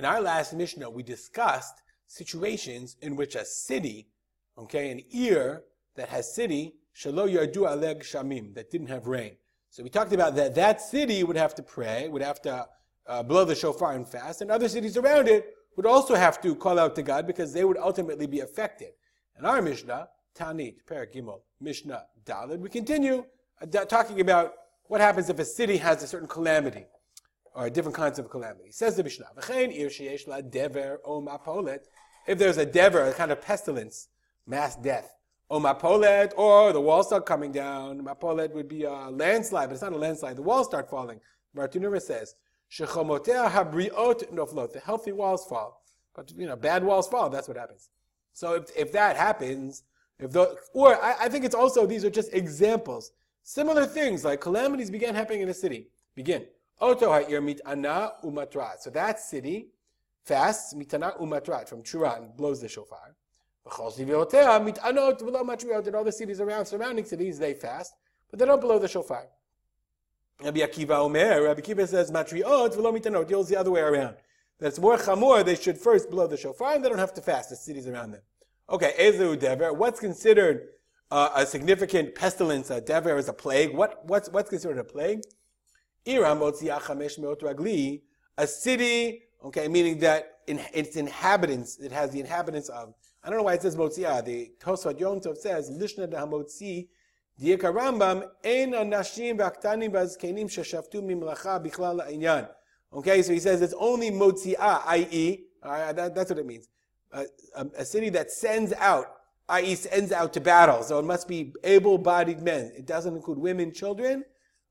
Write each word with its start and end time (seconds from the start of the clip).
In 0.00 0.06
our 0.06 0.22
last 0.22 0.54
Mishnah, 0.54 0.88
we 0.88 1.02
discussed 1.02 1.82
situations 2.06 2.96
in 3.02 3.16
which 3.16 3.34
a 3.34 3.44
city, 3.44 4.08
okay, 4.56 4.90
an 4.90 5.02
ear 5.10 5.64
that 5.94 6.08
has 6.08 6.34
city, 6.34 6.76
shalo 6.96 7.30
yardu 7.30 7.68
aleg 7.68 8.00
shamim, 8.02 8.54
that 8.54 8.70
didn't 8.70 8.86
have 8.86 9.06
rain. 9.06 9.36
So 9.68 9.82
we 9.82 9.90
talked 9.90 10.14
about 10.14 10.36
that 10.36 10.54
that 10.54 10.80
city 10.80 11.22
would 11.22 11.36
have 11.36 11.54
to 11.56 11.62
pray, 11.62 12.08
would 12.08 12.22
have 12.22 12.40
to 12.44 12.66
uh, 13.06 13.22
blow 13.22 13.44
the 13.44 13.54
shofar 13.54 13.92
and 13.92 14.08
fast, 14.08 14.40
and 14.40 14.50
other 14.50 14.70
cities 14.70 14.96
around 14.96 15.28
it 15.28 15.52
would 15.76 15.84
also 15.84 16.14
have 16.14 16.40
to 16.40 16.54
call 16.54 16.78
out 16.78 16.96
to 16.96 17.02
God 17.02 17.26
because 17.26 17.52
they 17.52 17.66
would 17.66 17.76
ultimately 17.76 18.26
be 18.26 18.40
affected. 18.40 18.92
In 19.38 19.44
our 19.44 19.60
Mishnah, 19.60 20.08
Taanit, 20.34 20.76
Paragimel, 20.88 21.40
Mishnah, 21.60 22.04
Dalid, 22.24 22.60
we 22.60 22.70
continue 22.70 23.26
uh, 23.60 23.66
talking 23.84 24.22
about 24.22 24.54
what 24.84 25.02
happens 25.02 25.28
if 25.28 25.38
a 25.38 25.44
city 25.44 25.76
has 25.76 26.02
a 26.02 26.06
certain 26.06 26.26
calamity 26.26 26.86
or 27.54 27.70
different 27.70 27.96
kinds 27.96 28.18
of 28.18 28.30
calamity. 28.30 28.70
Says 28.70 28.96
the 28.96 29.04
Mishnah, 29.04 29.26
if 32.26 32.38
there's 32.38 32.56
a 32.58 32.66
dever, 32.66 33.04
a 33.04 33.12
kind 33.12 33.32
of 33.32 33.40
pestilence, 33.40 34.08
mass 34.46 34.76
death, 34.76 35.16
O 35.50 35.58
mapolet, 35.58 36.32
or 36.36 36.72
the 36.72 36.80
walls 36.80 37.08
start 37.08 37.26
coming 37.26 37.50
down. 37.50 38.00
Mapolet 38.04 38.52
would 38.52 38.68
be 38.68 38.84
a 38.84 39.10
landslide, 39.10 39.68
but 39.68 39.72
it's 39.72 39.82
not 39.82 39.92
a 39.92 39.96
landslide. 39.96 40.36
The 40.36 40.42
walls 40.42 40.66
start 40.66 40.88
falling. 40.88 41.20
Bartenura 41.56 42.00
says, 42.00 42.36
Shechomotea 42.70 43.50
habriot 43.50 44.32
noflot. 44.32 44.72
The 44.72 44.78
healthy 44.78 45.10
walls 45.10 45.44
fall. 45.46 45.82
But, 46.14 46.32
you 46.36 46.46
know, 46.46 46.54
bad 46.54 46.84
walls 46.84 47.08
fall. 47.08 47.30
That's 47.30 47.48
what 47.48 47.56
happens. 47.56 47.90
So 48.32 48.54
if, 48.54 48.76
if 48.76 48.92
that 48.92 49.16
happens, 49.16 49.82
if 50.20 50.30
the, 50.30 50.56
or 50.72 51.02
I, 51.02 51.16
I 51.22 51.28
think 51.28 51.44
it's 51.44 51.54
also, 51.54 51.84
these 51.84 52.04
are 52.04 52.10
just 52.10 52.32
examples. 52.32 53.10
Similar 53.42 53.86
things 53.86 54.24
like 54.24 54.40
calamities 54.40 54.90
began 54.90 55.16
happening 55.16 55.40
in 55.40 55.48
a 55.48 55.54
city. 55.54 55.88
Begin. 56.14 56.46
Oto 56.80 57.12
ha'ir 57.12 57.40
mit'ana 57.42 58.12
umatrat. 58.24 58.80
So 58.80 58.90
that 58.90 59.20
city 59.20 59.68
fasts 60.24 60.74
mit'ana 60.74 61.20
umatrat 61.20 61.68
from 61.68 61.82
Chura 61.82 62.36
blows 62.36 62.60
the 62.60 62.68
shofar. 62.68 63.14
And 63.66 63.74
all 63.74 63.94
the 66.04 66.12
cities 66.12 66.40
around, 66.40 66.64
surrounding 66.66 67.04
cities, 67.04 67.38
they 67.38 67.54
fast, 67.54 67.94
but 68.30 68.38
they 68.38 68.46
don't 68.46 68.60
blow 68.60 68.78
the 68.78 68.88
shofar. 68.88 69.26
Rabbi 70.42 70.60
Akiva 70.60 70.98
Omer, 70.98 71.42
Rabbi 71.42 71.60
Akiva 71.60 71.86
says, 71.86 72.10
matriot 72.10 72.46
v'lo 72.46 72.98
mitanot, 72.98 73.48
the 73.48 73.56
other 73.56 73.70
way 73.70 73.82
around. 73.82 74.16
That's 74.58 74.78
more 74.78 74.96
chamor, 74.96 75.44
they 75.44 75.56
should 75.56 75.76
first 75.76 76.10
blow 76.10 76.26
the 76.26 76.38
shofar, 76.38 76.74
and 76.74 76.84
they 76.84 76.88
don't 76.88 76.98
have 76.98 77.12
to 77.14 77.20
fast, 77.20 77.50
the 77.50 77.56
cities 77.56 77.86
around 77.86 78.12
them. 78.12 78.22
Okay, 78.70 78.94
Ezu 78.98 79.38
Dever, 79.38 79.74
what's 79.74 80.00
considered 80.00 80.68
uh, 81.10 81.28
a 81.36 81.44
significant 81.44 82.14
pestilence? 82.14 82.70
A 82.70 82.80
Dever 82.80 83.18
is 83.18 83.28
a 83.28 83.32
plague. 83.34 83.74
What, 83.74 84.04
what's, 84.06 84.30
what's 84.30 84.48
considered 84.48 84.78
a 84.78 84.84
plague? 84.84 85.20
A 88.38 88.46
city, 88.46 89.22
okay, 89.44 89.68
meaning 89.68 89.98
that 89.98 90.38
in, 90.46 90.60
its 90.72 90.96
inhabitants, 90.96 91.78
it 91.78 91.92
has 91.92 92.10
the 92.10 92.20
inhabitants 92.20 92.68
of 92.68 92.94
I 93.22 93.28
don't 93.28 93.38
know 93.38 93.44
why 93.44 93.54
it 93.54 93.62
says 93.62 93.76
Motzia. 93.76 94.24
The 94.24 94.52
Tosfot 94.60 94.98
Yom 94.98 95.20
Tov 95.20 95.36
says, 95.36 95.70
Lishna 95.70 96.10
Hamotzi, 96.10 96.88
Dieka 97.40 97.70
Rambam, 97.72 98.26
Ein 98.44 98.72
Anashim 98.72 99.38
V'Aktanim 99.38 99.90
V'Azkenim 99.90 100.46
Sheshaftu 100.46 101.02
Mimlacha 101.02 101.62
Bichlal 101.64 102.00
La'inyan. 102.00 102.48
Okay, 102.92 103.22
so 103.22 103.32
he 103.32 103.38
says 103.38 103.60
it's 103.60 103.74
only 103.78 104.10
Motzia, 104.10 104.82
i.e., 104.86 105.44
uh, 105.62 105.92
that, 105.92 106.14
that's 106.14 106.30
what 106.30 106.38
it 106.38 106.46
means. 106.46 106.68
A, 107.12 107.26
a, 107.76 107.84
city 107.84 108.08
that 108.08 108.30
sends 108.30 108.72
out, 108.74 109.06
i.e., 109.50 109.74
sends 109.74 110.12
out 110.12 110.32
to 110.32 110.40
battle. 110.40 110.82
So 110.82 110.98
it 110.98 111.04
must 111.04 111.28
be 111.28 111.52
able-bodied 111.62 112.40
men. 112.40 112.72
It 112.74 112.86
doesn't 112.86 113.14
include 113.14 113.38
women, 113.38 113.72
children, 113.72 114.24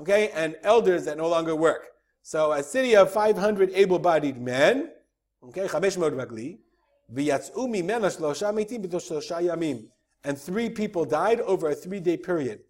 okay, 0.00 0.30
and 0.34 0.56
elders 0.62 1.04
that 1.04 1.16
no 1.16 1.28
longer 1.28 1.54
work. 1.54 1.88
So 2.22 2.52
a 2.52 2.62
city 2.62 2.96
of 2.96 3.12
500 3.12 3.70
able-bodied 3.74 4.40
men, 4.40 4.90
okay, 5.42 5.66
Chamesh 5.66 5.98
Mod 5.98 6.14
Magli, 6.14 6.58
and 10.24 10.38
three 10.38 10.70
people 10.70 11.04
died 11.04 11.40
over 11.40 11.68
a 11.68 11.74
three-day 11.74 12.16
period. 12.16 12.60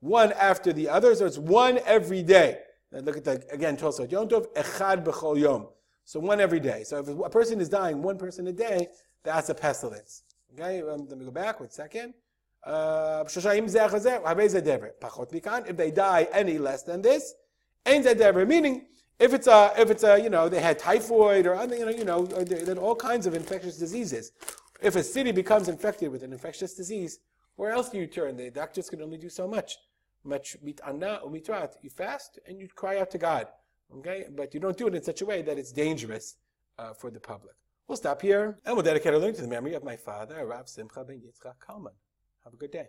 One 0.00 0.32
after 0.32 0.72
the 0.72 0.88
other, 0.88 1.14
so 1.14 1.26
it's 1.26 1.38
one 1.38 1.80
every 1.84 2.22
day. 2.22 2.60
Now 2.92 3.00
look 3.00 3.16
at 3.18 3.24
the, 3.24 3.44
again, 3.50 3.76
Tosfot 3.76 4.10
Yom 4.10 4.28
Tov, 4.28 4.46
Echad 4.54 5.04
B'chol 5.04 5.38
Yom. 5.38 5.68
So 6.04 6.20
one 6.20 6.40
every 6.40 6.60
day. 6.60 6.84
So 6.84 7.00
if 7.00 7.08
a 7.08 7.28
person 7.28 7.60
is 7.60 7.68
dying 7.68 8.00
one 8.00 8.16
person 8.16 8.46
a 8.46 8.52
day, 8.52 8.88
that's 9.24 9.48
a 9.48 9.54
pestilence. 9.54 10.22
Okay, 10.54 10.80
um, 10.80 11.06
let 11.08 11.18
me 11.18 11.24
go 11.24 11.30
back 11.30 11.60
one 11.60 11.70
second. 11.70 12.14
Uh, 12.64 13.24
if 13.26 13.36
they 15.76 15.90
die 15.90 16.28
any 16.32 16.58
less 16.58 16.82
than 16.82 17.02
this, 17.02 17.34
meaning 17.86 18.86
if 19.18 19.32
it's 19.32 19.46
a, 19.46 19.72
if 19.78 19.90
it's 19.90 20.02
a, 20.02 20.20
you 20.20 20.28
know, 20.28 20.48
they 20.48 20.60
had 20.60 20.78
typhoid 20.78 21.46
or 21.46 21.54
other, 21.54 21.76
you 21.76 21.84
know, 21.84 21.90
you 21.90 22.04
know, 22.04 22.26
are 22.26 22.78
all 22.78 22.96
kinds 22.96 23.26
of 23.26 23.34
infectious 23.34 23.78
diseases. 23.78 24.32
If 24.82 24.96
a 24.96 25.02
city 25.02 25.32
becomes 25.32 25.68
infected 25.68 26.10
with 26.10 26.22
an 26.22 26.32
infectious 26.32 26.74
disease, 26.74 27.20
where 27.56 27.70
else 27.70 27.88
do 27.88 27.98
you 27.98 28.06
turn? 28.06 28.36
The 28.36 28.50
doctors 28.50 28.90
can 28.90 29.00
only 29.00 29.16
do 29.16 29.30
so 29.30 29.48
much. 29.48 29.78
Much 30.24 30.56
You 30.62 31.90
fast 31.90 32.38
and 32.46 32.58
you 32.58 32.68
cry 32.68 32.98
out 32.98 33.10
to 33.12 33.18
God. 33.18 33.46
Okay, 33.98 34.24
but 34.34 34.52
you 34.52 34.60
don't 34.60 34.76
do 34.76 34.88
it 34.88 34.94
in 34.94 35.02
such 35.02 35.22
a 35.22 35.26
way 35.26 35.42
that 35.42 35.58
it's 35.58 35.72
dangerous 35.72 36.36
uh, 36.78 36.92
for 36.92 37.10
the 37.10 37.20
public. 37.20 37.54
We'll 37.86 37.96
stop 37.96 38.20
here 38.20 38.58
and 38.64 38.74
we'll 38.74 38.84
dedicate 38.84 39.14
our 39.14 39.20
learning 39.20 39.36
to 39.36 39.42
the 39.42 39.48
memory 39.48 39.74
of 39.74 39.84
my 39.84 39.96
father, 39.96 40.44
Rav 40.44 40.68
Simcha 40.68 41.04
ben 41.04 41.20
Yitzchak 41.20 41.54
Kalman. 41.64 41.92
Have 42.46 42.54
a 42.54 42.58
good 42.58 42.70
day. 42.70 42.86